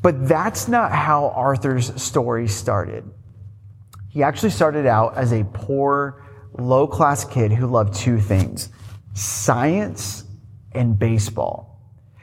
But 0.00 0.26
that's 0.26 0.68
not 0.68 0.90
how 0.90 1.28
Arthur's 1.30 2.00
story 2.00 2.48
started. 2.48 3.04
He 4.08 4.22
actually 4.22 4.50
started 4.50 4.86
out 4.86 5.18
as 5.18 5.32
a 5.32 5.44
poor, 5.52 6.24
low 6.56 6.86
class 6.86 7.26
kid 7.26 7.52
who 7.52 7.66
loved 7.66 7.92
two 7.92 8.18
things 8.18 8.70
science 9.16 10.24
and 10.72 10.98
baseball. 10.98 11.80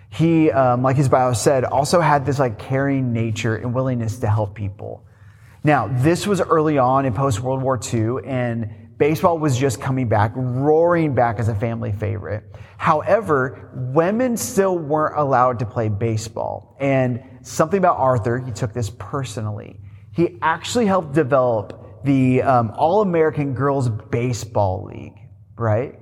He, 0.10 0.52
um, 0.52 0.84
like 0.84 0.96
his 0.96 1.10
bio 1.10 1.34
said, 1.34 1.66
also 1.66 2.00
had 2.00 2.24
this 2.26 2.38
like 2.38 2.60
caring 2.60 3.12
nature 3.12 3.56
and 3.56 3.74
willingness 3.74 4.20
to 4.20 4.28
help 4.28 4.54
people. 4.54 5.04
Now, 5.64 5.88
this 5.88 6.28
was 6.28 6.40
early 6.40 6.78
on 6.78 7.06
in 7.06 7.14
post 7.14 7.40
World 7.40 7.64
War 7.64 7.80
II, 7.92 8.18
and 8.26 8.98
baseball 9.00 9.40
was 9.40 9.58
just 9.58 9.82
coming 9.82 10.08
back, 10.08 10.34
roaring 10.36 11.16
back 11.16 11.40
as 11.40 11.48
a 11.48 11.56
family 11.56 11.92
favorite. 11.92 12.44
However, 12.78 13.72
women 13.74 14.38
still 14.38 14.78
weren't 14.78 15.18
allowed 15.18 15.60
to 15.60 15.66
play 15.66 15.90
baseball. 15.90 16.76
And 16.80 17.24
something 17.42 17.80
about 17.80 17.98
Arthur, 17.98 18.38
he 18.38 18.52
took 18.52 18.72
this 18.72 18.92
personally. 19.00 19.80
He 20.12 20.38
actually 20.44 20.86
helped 20.86 21.14
develop 21.14 22.04
the 22.04 22.44
um, 22.44 22.72
All 22.76 23.02
American 23.02 23.56
Girls 23.56 23.90
Baseball 23.90 24.84
League, 24.84 25.18
right? 25.56 25.98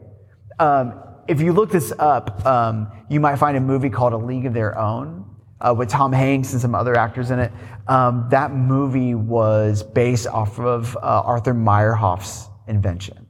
Um, 0.61 0.93
if 1.27 1.41
you 1.41 1.53
look 1.53 1.71
this 1.71 1.91
up, 1.97 2.45
um, 2.45 2.91
you 3.09 3.19
might 3.19 3.37
find 3.37 3.57
a 3.57 3.59
movie 3.59 3.89
called 3.89 4.13
A 4.13 4.17
League 4.17 4.45
of 4.45 4.53
Their 4.53 4.77
Own 4.77 5.25
uh, 5.59 5.73
with 5.75 5.89
Tom 5.89 6.13
Hanks 6.13 6.53
and 6.53 6.61
some 6.61 6.75
other 6.75 6.95
actors 6.95 7.31
in 7.31 7.39
it. 7.39 7.51
Um, 7.87 8.27
that 8.29 8.53
movie 8.53 9.15
was 9.15 9.81
based 9.81 10.27
off 10.27 10.59
of 10.59 10.95
uh, 10.97 10.99
Arthur 11.25 11.55
Meyerhoff's 11.55 12.47
invention. 12.67 13.25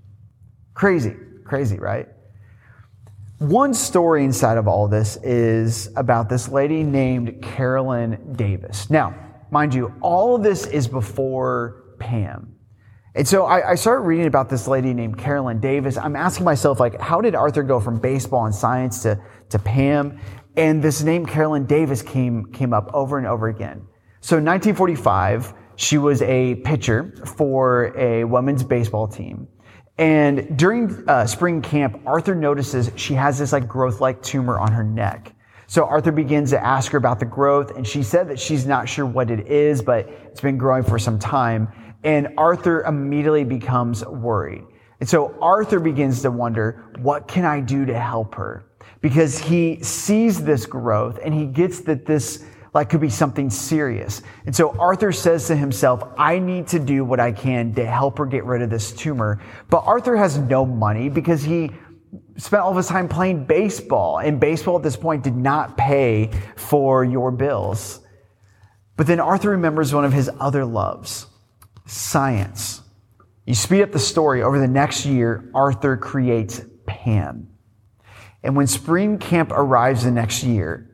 Crazy, 0.73 1.15
crazy, 1.45 1.79
right? 1.79 2.09
One 3.37 3.73
story 3.73 4.25
inside 4.25 4.57
of 4.57 4.67
all 4.67 4.89
this 4.89 5.15
is 5.23 5.89
about 5.95 6.27
this 6.27 6.49
lady 6.49 6.83
named 6.83 7.41
Carolyn 7.41 8.33
Davis. 8.33 8.89
Now, 8.89 9.15
mind 9.51 9.73
you, 9.73 9.93
all 10.01 10.35
of 10.35 10.43
this 10.43 10.65
is 10.65 10.85
before 10.85 11.95
Pam. 11.97 12.55
And 13.13 13.27
so 13.27 13.45
I, 13.45 13.71
I, 13.71 13.75
started 13.75 14.03
reading 14.03 14.27
about 14.27 14.49
this 14.49 14.69
lady 14.69 14.93
named 14.93 15.17
Carolyn 15.17 15.59
Davis. 15.59 15.97
I'm 15.97 16.15
asking 16.15 16.45
myself, 16.45 16.79
like, 16.79 16.99
how 16.99 17.19
did 17.19 17.35
Arthur 17.35 17.61
go 17.61 17.79
from 17.79 17.99
baseball 17.99 18.45
and 18.45 18.55
science 18.55 19.03
to, 19.03 19.21
to 19.49 19.59
Pam? 19.59 20.17
And 20.55 20.81
this 20.81 21.01
name 21.01 21.25
Carolyn 21.25 21.65
Davis 21.65 22.01
came, 22.01 22.45
came 22.53 22.73
up 22.73 22.89
over 22.93 23.17
and 23.17 23.27
over 23.27 23.49
again. 23.49 23.85
So 24.21 24.37
in 24.37 24.45
1945, 24.45 25.53
she 25.75 25.97
was 25.97 26.21
a 26.21 26.55
pitcher 26.63 27.13
for 27.35 27.97
a 27.97 28.23
women's 28.23 28.63
baseball 28.63 29.07
team. 29.07 29.47
And 29.97 30.57
during 30.57 31.03
uh, 31.09 31.27
spring 31.27 31.61
camp, 31.61 32.01
Arthur 32.05 32.33
notices 32.33 32.91
she 32.95 33.13
has 33.15 33.37
this 33.37 33.51
like 33.51 33.67
growth-like 33.67 34.21
tumor 34.23 34.57
on 34.57 34.71
her 34.71 34.83
neck. 34.83 35.33
So 35.67 35.85
Arthur 35.85 36.11
begins 36.11 36.49
to 36.51 36.63
ask 36.63 36.91
her 36.91 36.97
about 36.97 37.19
the 37.19 37.25
growth, 37.25 37.77
and 37.77 37.87
she 37.87 38.03
said 38.03 38.29
that 38.29 38.39
she's 38.39 38.65
not 38.65 38.89
sure 38.89 39.05
what 39.05 39.31
it 39.31 39.47
is, 39.47 39.81
but 39.81 40.07
it's 40.09 40.41
been 40.41 40.57
growing 40.57 40.83
for 40.83 40.99
some 40.99 41.17
time. 41.17 41.69
And 42.03 42.29
Arthur 42.37 42.81
immediately 42.83 43.43
becomes 43.43 44.05
worried. 44.05 44.63
And 44.99 45.09
so 45.09 45.35
Arthur 45.41 45.79
begins 45.79 46.21
to 46.21 46.31
wonder, 46.31 46.91
what 46.99 47.27
can 47.27 47.43
I 47.43 47.59
do 47.59 47.85
to 47.85 47.99
help 47.99 48.35
her? 48.35 48.65
Because 49.01 49.39
he 49.39 49.81
sees 49.83 50.43
this 50.43 50.65
growth 50.65 51.19
and 51.23 51.33
he 51.33 51.45
gets 51.45 51.81
that 51.81 52.05
this 52.05 52.45
like 52.73 52.89
could 52.89 53.01
be 53.01 53.09
something 53.09 53.49
serious. 53.49 54.21
And 54.45 54.55
so 54.55 54.77
Arthur 54.77 55.11
says 55.11 55.47
to 55.47 55.55
himself, 55.55 56.03
I 56.17 56.39
need 56.39 56.67
to 56.67 56.79
do 56.79 57.03
what 57.03 57.19
I 57.19 57.31
can 57.31 57.73
to 57.73 57.85
help 57.85 58.17
her 58.19 58.25
get 58.25 58.45
rid 58.45 58.61
of 58.61 58.69
this 58.69 58.91
tumor. 58.91 59.41
But 59.69 59.79
Arthur 59.85 60.15
has 60.15 60.37
no 60.37 60.65
money 60.65 61.09
because 61.09 61.43
he 61.43 61.71
spent 62.37 62.63
all 62.63 62.71
of 62.71 62.77
his 62.77 62.87
time 62.87 63.09
playing 63.09 63.45
baseball 63.45 64.19
and 64.19 64.39
baseball 64.39 64.77
at 64.77 64.83
this 64.83 64.95
point 64.95 65.23
did 65.23 65.35
not 65.35 65.77
pay 65.77 66.31
for 66.55 67.03
your 67.03 67.31
bills. 67.31 67.99
But 68.95 69.07
then 69.07 69.19
Arthur 69.19 69.49
remembers 69.49 69.93
one 69.93 70.05
of 70.05 70.13
his 70.13 70.29
other 70.39 70.63
loves 70.63 71.25
science. 71.91 72.81
You 73.45 73.53
speed 73.53 73.81
up 73.81 73.91
the 73.91 73.99
story. 73.99 74.43
Over 74.43 74.59
the 74.59 74.67
next 74.67 75.05
year, 75.05 75.49
Arthur 75.53 75.97
creates 75.97 76.61
Pam. 76.85 77.49
And 78.43 78.55
when 78.55 78.67
spring 78.67 79.17
camp 79.17 79.51
arrives 79.51 80.03
the 80.03 80.11
next 80.11 80.43
year, 80.43 80.89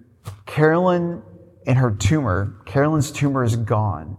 Carolyn 0.45 1.21
and 1.65 1.77
her 1.77 1.91
tumor, 1.91 2.61
Carolyn's 2.65 3.11
tumor 3.11 3.43
is 3.43 3.55
gone 3.55 4.17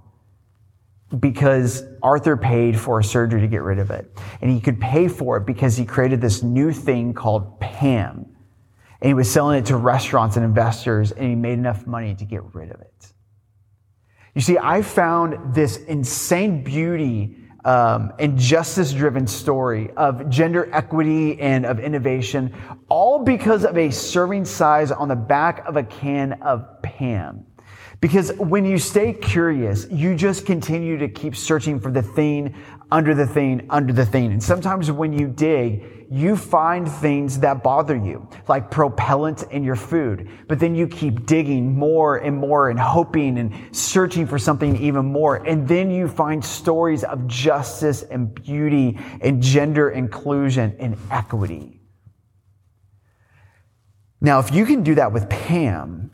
because 1.18 1.82
Arthur 2.02 2.36
paid 2.36 2.78
for 2.78 3.00
a 3.00 3.04
surgery 3.04 3.40
to 3.40 3.48
get 3.48 3.62
rid 3.62 3.78
of 3.78 3.90
it. 3.90 4.16
And 4.40 4.50
he 4.50 4.60
could 4.60 4.80
pay 4.80 5.08
for 5.08 5.38
it 5.38 5.46
because 5.46 5.76
he 5.76 5.84
created 5.84 6.20
this 6.20 6.42
new 6.42 6.72
thing 6.72 7.12
called 7.12 7.58
Pam. 7.60 8.26
And 9.00 9.08
he 9.08 9.14
was 9.14 9.30
selling 9.30 9.58
it 9.58 9.66
to 9.66 9.76
restaurants 9.76 10.36
and 10.36 10.44
investors, 10.44 11.12
and 11.12 11.28
he 11.28 11.34
made 11.34 11.58
enough 11.58 11.86
money 11.86 12.14
to 12.14 12.24
get 12.24 12.42
rid 12.54 12.70
of 12.70 12.80
it. 12.80 13.12
You 14.34 14.40
see, 14.40 14.58
I 14.58 14.82
found 14.82 15.54
this 15.54 15.78
insane 15.78 16.62
beauty 16.62 17.36
um, 17.64 18.12
and 18.18 18.38
justice 18.38 18.92
driven 18.92 19.26
story 19.26 19.90
of 19.96 20.28
gender 20.30 20.70
equity 20.72 21.40
and 21.40 21.66
of 21.66 21.80
innovation, 21.80 22.54
all 22.88 23.24
because 23.24 23.64
of 23.64 23.76
a 23.76 23.90
serving 23.90 24.44
size 24.44 24.90
on 24.90 25.08
the 25.08 25.16
back 25.16 25.66
of 25.66 25.76
a 25.76 25.82
can 25.82 26.34
of 26.34 26.82
Pam. 26.82 27.44
Because 28.00 28.32
when 28.34 28.64
you 28.64 28.78
stay 28.78 29.12
curious, 29.12 29.86
you 29.90 30.14
just 30.14 30.46
continue 30.46 30.98
to 30.98 31.08
keep 31.08 31.34
searching 31.34 31.80
for 31.80 31.90
the 31.90 32.02
thing 32.02 32.54
under 32.90 33.14
the 33.14 33.26
thing 33.26 33.66
under 33.70 33.92
the 33.92 34.06
thing. 34.06 34.32
And 34.32 34.42
sometimes 34.42 34.90
when 34.90 35.12
you 35.12 35.28
dig, 35.28 36.06
you 36.10 36.36
find 36.36 36.90
things 36.90 37.40
that 37.40 37.62
bother 37.62 37.96
you, 37.96 38.26
like 38.48 38.70
propellant 38.70 39.42
in 39.50 39.62
your 39.62 39.76
food. 39.76 40.30
But 40.48 40.58
then 40.58 40.74
you 40.74 40.88
keep 40.88 41.26
digging 41.26 41.76
more 41.76 42.16
and 42.16 42.36
more 42.36 42.70
and 42.70 42.80
hoping 42.80 43.38
and 43.38 43.76
searching 43.76 44.26
for 44.26 44.38
something 44.38 44.76
even 44.78 45.04
more. 45.04 45.36
And 45.36 45.68
then 45.68 45.90
you 45.90 46.08
find 46.08 46.42
stories 46.42 47.04
of 47.04 47.26
justice 47.26 48.02
and 48.02 48.34
beauty 48.34 48.98
and 49.20 49.42
gender 49.42 49.90
inclusion 49.90 50.76
and 50.78 50.96
equity. 51.10 51.80
Now, 54.20 54.40
if 54.40 54.52
you 54.52 54.64
can 54.64 54.82
do 54.82 54.94
that 54.96 55.12
with 55.12 55.28
Pam, 55.28 56.10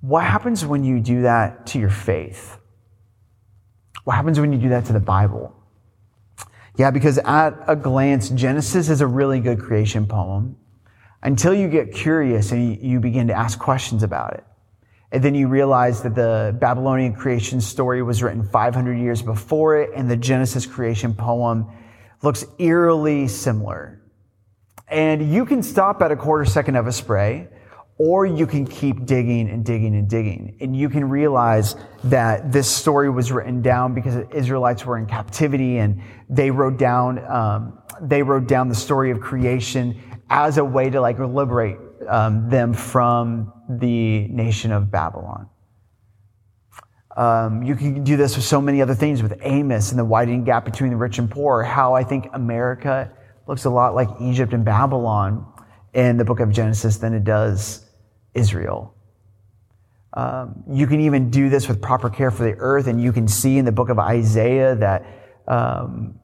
what 0.00 0.24
happens 0.24 0.64
when 0.66 0.84
you 0.84 1.00
do 1.00 1.22
that 1.22 1.66
to 1.68 1.78
your 1.78 1.90
faith? 1.90 2.58
What 4.04 4.16
happens 4.16 4.38
when 4.38 4.52
you 4.52 4.58
do 4.58 4.68
that 4.70 4.84
to 4.86 4.92
the 4.92 5.00
Bible? 5.00 5.54
Yeah, 6.76 6.90
because 6.90 7.18
at 7.18 7.54
a 7.66 7.76
glance, 7.76 8.28
Genesis 8.30 8.88
is 8.88 9.00
a 9.00 9.06
really 9.06 9.40
good 9.40 9.60
creation 9.60 10.06
poem 10.06 10.56
until 11.22 11.54
you 11.54 11.68
get 11.68 11.92
curious 11.92 12.52
and 12.52 12.80
you 12.82 13.00
begin 13.00 13.28
to 13.28 13.34
ask 13.34 13.58
questions 13.58 14.02
about 14.02 14.34
it. 14.34 14.44
And 15.10 15.22
then 15.22 15.34
you 15.34 15.46
realize 15.46 16.02
that 16.02 16.14
the 16.14 16.56
Babylonian 16.60 17.14
creation 17.14 17.60
story 17.60 18.02
was 18.02 18.22
written 18.22 18.42
500 18.42 18.94
years 18.98 19.22
before 19.22 19.78
it, 19.78 19.90
and 19.94 20.10
the 20.10 20.16
Genesis 20.16 20.66
creation 20.66 21.14
poem 21.14 21.68
looks 22.22 22.44
eerily 22.58 23.28
similar. 23.28 24.02
And 24.88 25.32
you 25.32 25.46
can 25.46 25.62
stop 25.62 26.02
at 26.02 26.10
a 26.10 26.16
quarter 26.16 26.44
second 26.44 26.76
of 26.76 26.86
a 26.86 26.92
spray 26.92 27.48
or 27.96 28.26
you 28.26 28.46
can 28.46 28.66
keep 28.66 29.06
digging 29.06 29.48
and 29.48 29.64
digging 29.64 29.94
and 29.94 30.08
digging. 30.08 30.56
And 30.60 30.76
you 30.76 30.88
can 30.88 31.08
realize 31.08 31.76
that 32.04 32.50
this 32.50 32.68
story 32.68 33.08
was 33.08 33.30
written 33.30 33.62
down 33.62 33.94
because 33.94 34.14
the 34.14 34.28
Israelites 34.36 34.84
were 34.84 34.98
in 34.98 35.06
captivity 35.06 35.78
and 35.78 36.02
they 36.28 36.50
wrote 36.50 36.76
down, 36.76 37.24
um, 37.24 37.78
they 38.00 38.22
wrote 38.22 38.48
down 38.48 38.68
the 38.68 38.74
story 38.74 39.12
of 39.12 39.20
creation 39.20 40.00
as 40.28 40.58
a 40.58 40.64
way 40.64 40.90
to 40.90 41.00
like 41.00 41.18
liberate 41.20 41.76
um, 42.08 42.50
them 42.50 42.74
from 42.74 43.52
the 43.68 44.26
nation 44.28 44.72
of 44.72 44.90
Babylon. 44.90 45.48
Um, 47.16 47.62
you 47.62 47.76
can 47.76 48.02
do 48.02 48.16
this 48.16 48.34
with 48.34 48.44
so 48.44 48.60
many 48.60 48.82
other 48.82 48.96
things 48.96 49.22
with 49.22 49.38
Amos 49.42 49.92
and 49.92 49.98
the 50.00 50.04
widening 50.04 50.42
gap 50.42 50.64
between 50.64 50.90
the 50.90 50.96
rich 50.96 51.18
and 51.18 51.30
poor, 51.30 51.62
how 51.62 51.94
I 51.94 52.02
think 52.02 52.28
America 52.32 53.12
looks 53.46 53.66
a 53.66 53.70
lot 53.70 53.94
like 53.94 54.08
Egypt 54.20 54.52
and 54.52 54.64
Babylon 54.64 55.46
in 55.92 56.16
the 56.16 56.24
book 56.24 56.40
of 56.40 56.50
Genesis 56.50 56.96
than 56.96 57.14
it 57.14 57.22
does 57.22 57.83
Israel. 58.34 58.94
Um, 60.12 60.62
you 60.70 60.86
can 60.86 61.00
even 61.00 61.30
do 61.30 61.48
this 61.48 61.68
with 61.68 61.82
proper 61.82 62.08
care 62.08 62.30
for 62.30 62.44
the 62.44 62.54
earth, 62.58 62.86
and 62.86 63.02
you 63.02 63.12
can 63.12 63.26
see 63.26 63.58
in 63.58 63.64
the 63.64 63.72
book 63.72 63.88
of 63.88 63.98
Isaiah 63.98 64.76
that 64.76 65.04
um, 65.48 66.20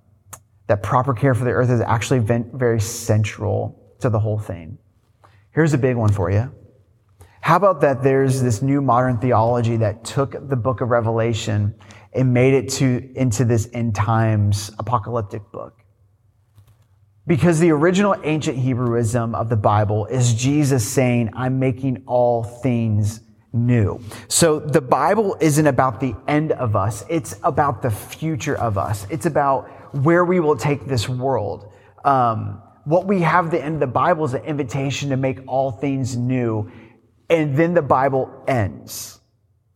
that 0.69 0.85
proper 0.85 1.13
care 1.13 1.35
for 1.35 1.45
the 1.45 1.51
earth 1.51 1.69
is 1.69 1.81
actually 1.81 2.21
very 2.21 2.81
central 2.81 3.97
to 3.99 4.09
the 4.09 4.21
whole 4.21 4.39
thing. 4.39 4.79
Here's 5.53 5.73
a 5.73 5.79
big 5.79 5.97
one 5.97 6.13
for 6.13 6.31
you. 6.31 6.55
How 7.41 7.57
about 7.57 7.81
that 7.81 8.05
there's 8.05 8.41
this 8.41 8.63
new 8.63 8.81
modern 8.81 9.19
theology 9.19 9.77
that 9.79 10.05
took 10.05 10.49
the 10.49 10.55
book 10.55 10.81
of 10.81 10.91
Revelation 10.91 11.75
and 12.13 12.33
made 12.33 12.55
it 12.55 12.69
to, 12.75 13.11
into 13.17 13.45
this 13.45 13.69
end 13.73 13.97
times 13.97 14.71
apocalyptic 14.79 15.43
book? 15.51 15.80
Because 17.31 17.61
the 17.61 17.71
original 17.71 18.17
ancient 18.25 18.59
Hebrewism 18.59 19.37
of 19.37 19.49
the 19.49 19.57
Bible 19.57 20.07
is 20.07 20.35
Jesus 20.35 20.85
saying, 20.85 21.31
I'm 21.33 21.61
making 21.61 22.03
all 22.09 22.43
things 22.43 23.21
new. 23.53 24.01
So 24.27 24.59
the 24.59 24.81
Bible 24.81 25.37
isn't 25.41 25.69
about 25.69 26.01
the 26.01 26.17
end 26.27 26.51
of 26.51 26.75
us. 26.75 27.05
It's 27.09 27.37
about 27.45 27.83
the 27.83 27.91
future 27.93 28.57
of 28.57 28.77
us. 28.77 29.07
It's 29.11 29.27
about 29.27 29.71
where 29.95 30.25
we 30.25 30.41
will 30.41 30.57
take 30.57 30.87
this 30.87 31.09
world. 31.09 31.73
Um, 32.05 32.61
what 32.85 33.07
we 33.07 33.21
have 33.21 33.53
the 33.53 33.63
end 33.63 33.75
of 33.75 33.81
the 33.81 33.87
Bible 33.87 34.25
is 34.25 34.35
an 34.35 34.43
invitation 34.43 35.11
to 35.11 35.17
make 35.17 35.39
all 35.47 35.71
things 35.71 36.17
new. 36.17 36.69
And 37.29 37.57
then 37.57 37.75
the 37.75 37.83
Bible 37.83 38.43
ends. 38.49 39.21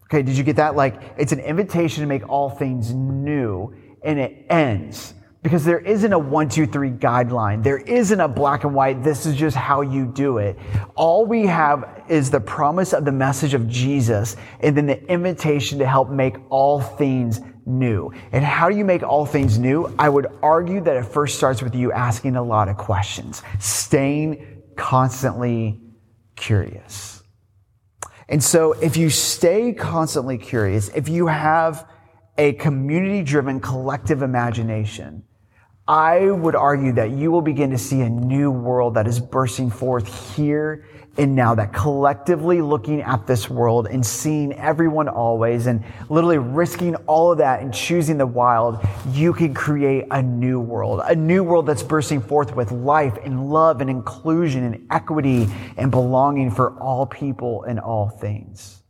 Okay. 0.07 0.22
Did 0.22 0.37
you 0.37 0.42
get 0.42 0.57
that? 0.57 0.74
Like 0.74 1.00
it's 1.16 1.31
an 1.31 1.38
invitation 1.38 2.00
to 2.00 2.09
make 2.09 2.28
all 2.28 2.50
things 2.50 2.92
new 2.92 3.76
and 4.02 4.18
it 4.18 4.44
ends 4.50 5.14
because 5.44 5.62
there 5.62 5.80
isn't 5.80 6.14
a 6.14 6.18
one, 6.18 6.48
two, 6.48 6.66
three 6.66 6.90
guideline. 6.90 7.62
There 7.62 7.76
isn't 7.76 8.18
a 8.18 8.26
black 8.26 8.64
and 8.64 8.74
white, 8.74 9.04
this 9.04 9.26
is 9.26 9.37
just 9.37 9.54
how 9.54 9.83
you 9.83 10.07
do 10.07 10.38
it. 10.38 10.59
All 10.94 11.26
we 11.26 11.44
have 11.44 12.02
is 12.09 12.30
the 12.30 12.40
promise 12.40 12.94
of 12.94 13.04
the 13.04 13.12
message 13.12 13.52
of 13.52 13.68
Jesus 13.68 14.37
and 14.61 14.74
then 14.74 14.87
the 14.87 15.04
invitation 15.04 15.78
to 15.80 15.87
help 15.87 16.09
make 16.09 16.38
all 16.48 16.80
things 16.80 17.40
new. 17.66 18.11
And 18.33 18.42
how 18.42 18.70
do 18.70 18.76
you 18.76 18.87
make 18.87 19.02
all 19.02 19.26
things 19.26 19.59
new? 19.59 19.94
I 19.98 20.09
would 20.09 20.28
argue 20.42 20.80
that 20.80 20.96
it 20.96 21.04
first 21.04 21.37
starts 21.37 21.62
with 21.62 21.74
you 21.74 21.92
asking 21.92 22.37
a 22.37 22.42
lot 22.42 22.70
of 22.70 22.78
questions, 22.78 23.42
staying 23.59 24.62
constantly 24.76 25.78
curious. 26.37 27.22
And 28.30 28.42
so 28.42 28.72
if 28.72 28.96
you 28.96 29.11
stay 29.11 29.74
constantly 29.74 30.38
curious, 30.38 30.88
if 30.94 31.11
you 31.11 31.26
have 31.26 31.87
a 32.38 32.54
community 32.54 33.22
driven 33.22 33.61
collective 33.61 34.22
imagination, 34.22 35.22
I 35.87 36.31
would 36.31 36.55
argue 36.55 36.92
that 36.92 37.11
you 37.11 37.31
will 37.31 37.42
begin 37.42 37.70
to 37.70 37.79
see 37.79 38.01
a 38.01 38.09
new 38.09 38.51
world 38.51 38.94
that 38.94 39.07
is 39.07 39.20
bursting 39.20 39.70
forth 39.70 40.35
here 40.35 40.87
and 41.16 41.37
now, 41.37 41.55
that 41.55 41.73
collectively 41.73 42.61
looking 42.61 43.01
at 43.01 43.25
this 43.25 43.49
world 43.49 43.87
and 43.87 44.05
seeing 44.05 44.53
everyone 44.55 45.09
always 45.09 45.68
and 45.68 45.85
literally 46.09 46.38
risking 46.38 46.97
all 47.07 47.31
of 47.31 47.38
that 47.38 47.61
and 47.61 47.73
choosing 47.73 48.18
the 48.18 48.27
wild, 48.27 48.81
you 49.12 49.33
can 49.33 49.55
create 49.55 50.07
a 50.11 50.20
new 50.20 50.59
world, 50.59 51.03
a 51.05 51.14
new 51.14 51.44
world 51.44 51.66
that's 51.66 51.85
bursting 51.85 52.20
forth 52.20 52.57
with 52.57 52.73
life 52.73 53.16
and 53.23 53.49
love 53.49 53.81
and 53.81 53.88
inclusion 53.88 54.64
and 54.64 54.87
equity 54.90 55.47
and 55.77 55.92
belonging 55.92 56.51
for 56.51 56.77
all 56.81 57.07
people 57.07 57.62
and 57.62 57.79
all 57.79 58.09
things. 58.09 58.83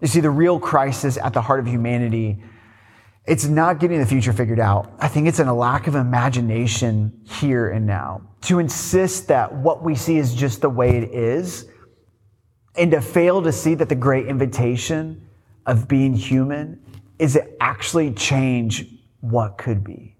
You 0.00 0.08
see, 0.08 0.20
the 0.20 0.30
real 0.30 0.58
crisis 0.58 1.16
at 1.16 1.32
the 1.32 1.42
heart 1.42 1.60
of 1.60 1.68
humanity 1.68 2.42
it's 3.26 3.44
not 3.46 3.78
getting 3.78 4.00
the 4.00 4.06
future 4.06 4.32
figured 4.32 4.58
out. 4.58 4.92
I 4.98 5.08
think 5.08 5.28
it's 5.28 5.38
in 5.38 5.46
a 5.46 5.54
lack 5.54 5.86
of 5.86 5.94
imagination 5.94 7.20
here 7.24 7.70
and 7.70 7.86
now. 7.86 8.22
To 8.42 8.58
insist 8.58 9.28
that 9.28 9.54
what 9.54 9.84
we 9.84 9.94
see 9.94 10.18
is 10.18 10.34
just 10.34 10.60
the 10.60 10.70
way 10.70 10.96
it 10.96 11.14
is, 11.14 11.68
and 12.74 12.90
to 12.90 13.00
fail 13.00 13.42
to 13.42 13.52
see 13.52 13.74
that 13.74 13.88
the 13.88 13.94
great 13.94 14.26
invitation 14.26 15.28
of 15.66 15.86
being 15.86 16.14
human 16.14 16.80
is 17.18 17.34
to 17.34 17.62
actually 17.62 18.12
change 18.12 18.86
what 19.20 19.56
could 19.56 19.84
be. 19.84 20.16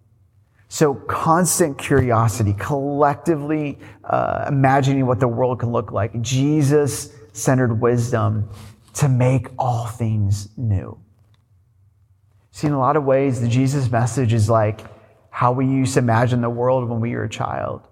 So, 0.69 0.95
constant 0.95 1.77
curiosity, 1.77 2.55
collectively 2.59 3.79
uh, 4.05 4.47
imagining 4.49 5.07
what 5.07 5.19
the 5.19 5.29
world 5.29 5.61
can 5.61 5.73
look 5.73 5.93
like, 5.93 6.19
Jesus 6.23 7.13
centered 7.33 7.81
wisdom 7.81 8.49
to 8.95 9.09
make 9.09 9.49
all 9.59 9.87
things 9.87 10.49
new. 10.57 11.02
See, 12.53 12.67
in 12.67 12.75
a 12.75 12.79
lot 12.79 12.97
of 12.97 13.05
ways, 13.05 13.41
the 13.41 13.49
Jesus 13.49 13.91
message 13.91 14.33
is 14.33 14.49
like 14.49 14.83
how 15.31 15.53
we 15.53 15.67
used 15.67 15.95
to 15.95 16.01
imagine 16.01 16.43
the 16.43 16.51
world 16.51 16.89
when 16.89 17.01
we 17.01 17.17
were 17.17 17.25
a 17.25 17.29
child. 17.29 17.89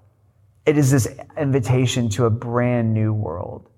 It 0.66 0.76
is 0.76 0.90
this 0.90 1.08
invitation 1.38 2.10
to 2.10 2.26
a 2.26 2.30
brand 2.30 2.92
new 2.92 3.14
world. 3.14 3.70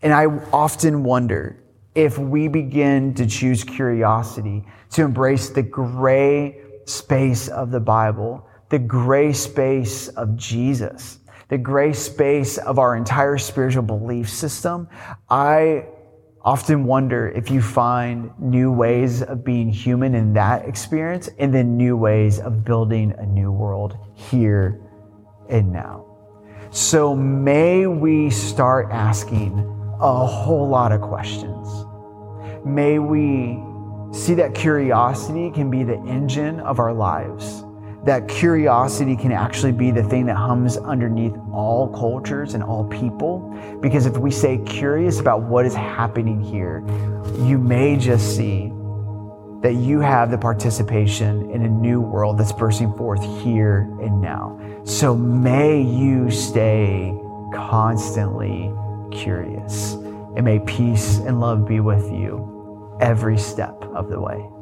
And 0.00 0.14
I 0.14 0.26
often 0.52 1.04
wonder 1.04 1.62
if 1.94 2.16
we 2.16 2.48
begin 2.48 3.12
to 3.14 3.26
choose 3.26 3.62
curiosity, 3.64 4.64
to 4.92 5.02
embrace 5.02 5.50
the 5.50 5.62
gray 5.62 6.62
space 6.86 7.48
of 7.48 7.70
the 7.70 7.80
Bible, 7.80 8.46
the 8.70 8.78
gray 8.78 9.34
space 9.34 10.08
of 10.08 10.36
Jesus, 10.36 11.18
the 11.48 11.58
gray 11.58 11.92
space 11.92 12.56
of 12.56 12.78
our 12.78 12.96
entire 12.96 13.36
spiritual 13.36 13.82
belief 13.82 14.30
system, 14.30 14.88
I 15.28 15.86
often 16.48 16.84
wonder 16.84 17.28
if 17.28 17.50
you 17.50 17.60
find 17.60 18.30
new 18.38 18.72
ways 18.72 19.20
of 19.20 19.44
being 19.44 19.68
human 19.68 20.14
in 20.14 20.32
that 20.32 20.66
experience 20.66 21.28
and 21.38 21.52
then 21.52 21.76
new 21.76 21.94
ways 21.94 22.40
of 22.40 22.64
building 22.64 23.12
a 23.18 23.26
new 23.26 23.52
world 23.52 23.98
here 24.14 24.80
and 25.50 25.70
now. 25.70 26.06
So 26.70 27.14
may 27.14 27.86
we 27.86 28.30
start 28.30 28.88
asking 28.90 29.58
a 30.00 30.26
whole 30.26 30.66
lot 30.66 30.90
of 30.90 31.02
questions. 31.02 31.68
May 32.64 32.98
we 32.98 33.62
see 34.10 34.32
that 34.36 34.54
curiosity 34.54 35.50
can 35.50 35.70
be 35.70 35.84
the 35.84 35.98
engine 36.06 36.60
of 36.60 36.78
our 36.78 36.94
lives 36.94 37.57
that 38.08 38.26
curiosity 38.26 39.14
can 39.14 39.32
actually 39.32 39.70
be 39.70 39.90
the 39.90 40.02
thing 40.02 40.24
that 40.24 40.34
hums 40.34 40.78
underneath 40.78 41.36
all 41.52 41.88
cultures 41.88 42.54
and 42.54 42.64
all 42.64 42.84
people. 42.84 43.54
Because 43.82 44.06
if 44.06 44.16
we 44.16 44.30
say 44.30 44.56
curious 44.64 45.20
about 45.20 45.42
what 45.42 45.66
is 45.66 45.74
happening 45.74 46.40
here, 46.40 46.82
you 47.44 47.58
may 47.58 47.98
just 47.98 48.34
see 48.34 48.72
that 49.60 49.74
you 49.74 50.00
have 50.00 50.30
the 50.30 50.38
participation 50.38 51.50
in 51.50 51.66
a 51.66 51.68
new 51.68 52.00
world 52.00 52.38
that's 52.38 52.50
bursting 52.50 52.94
forth 52.94 53.22
here 53.42 53.80
and 54.00 54.22
now. 54.22 54.58
So 54.84 55.14
may 55.14 55.82
you 55.82 56.30
stay 56.30 57.14
constantly 57.52 58.72
curious. 59.10 59.92
and 60.34 60.46
may 60.46 60.60
peace 60.60 61.18
and 61.18 61.40
love 61.40 61.68
be 61.68 61.80
with 61.80 62.10
you 62.10 62.96
every 63.02 63.36
step 63.36 63.82
of 63.94 64.08
the 64.08 64.18
way. 64.18 64.57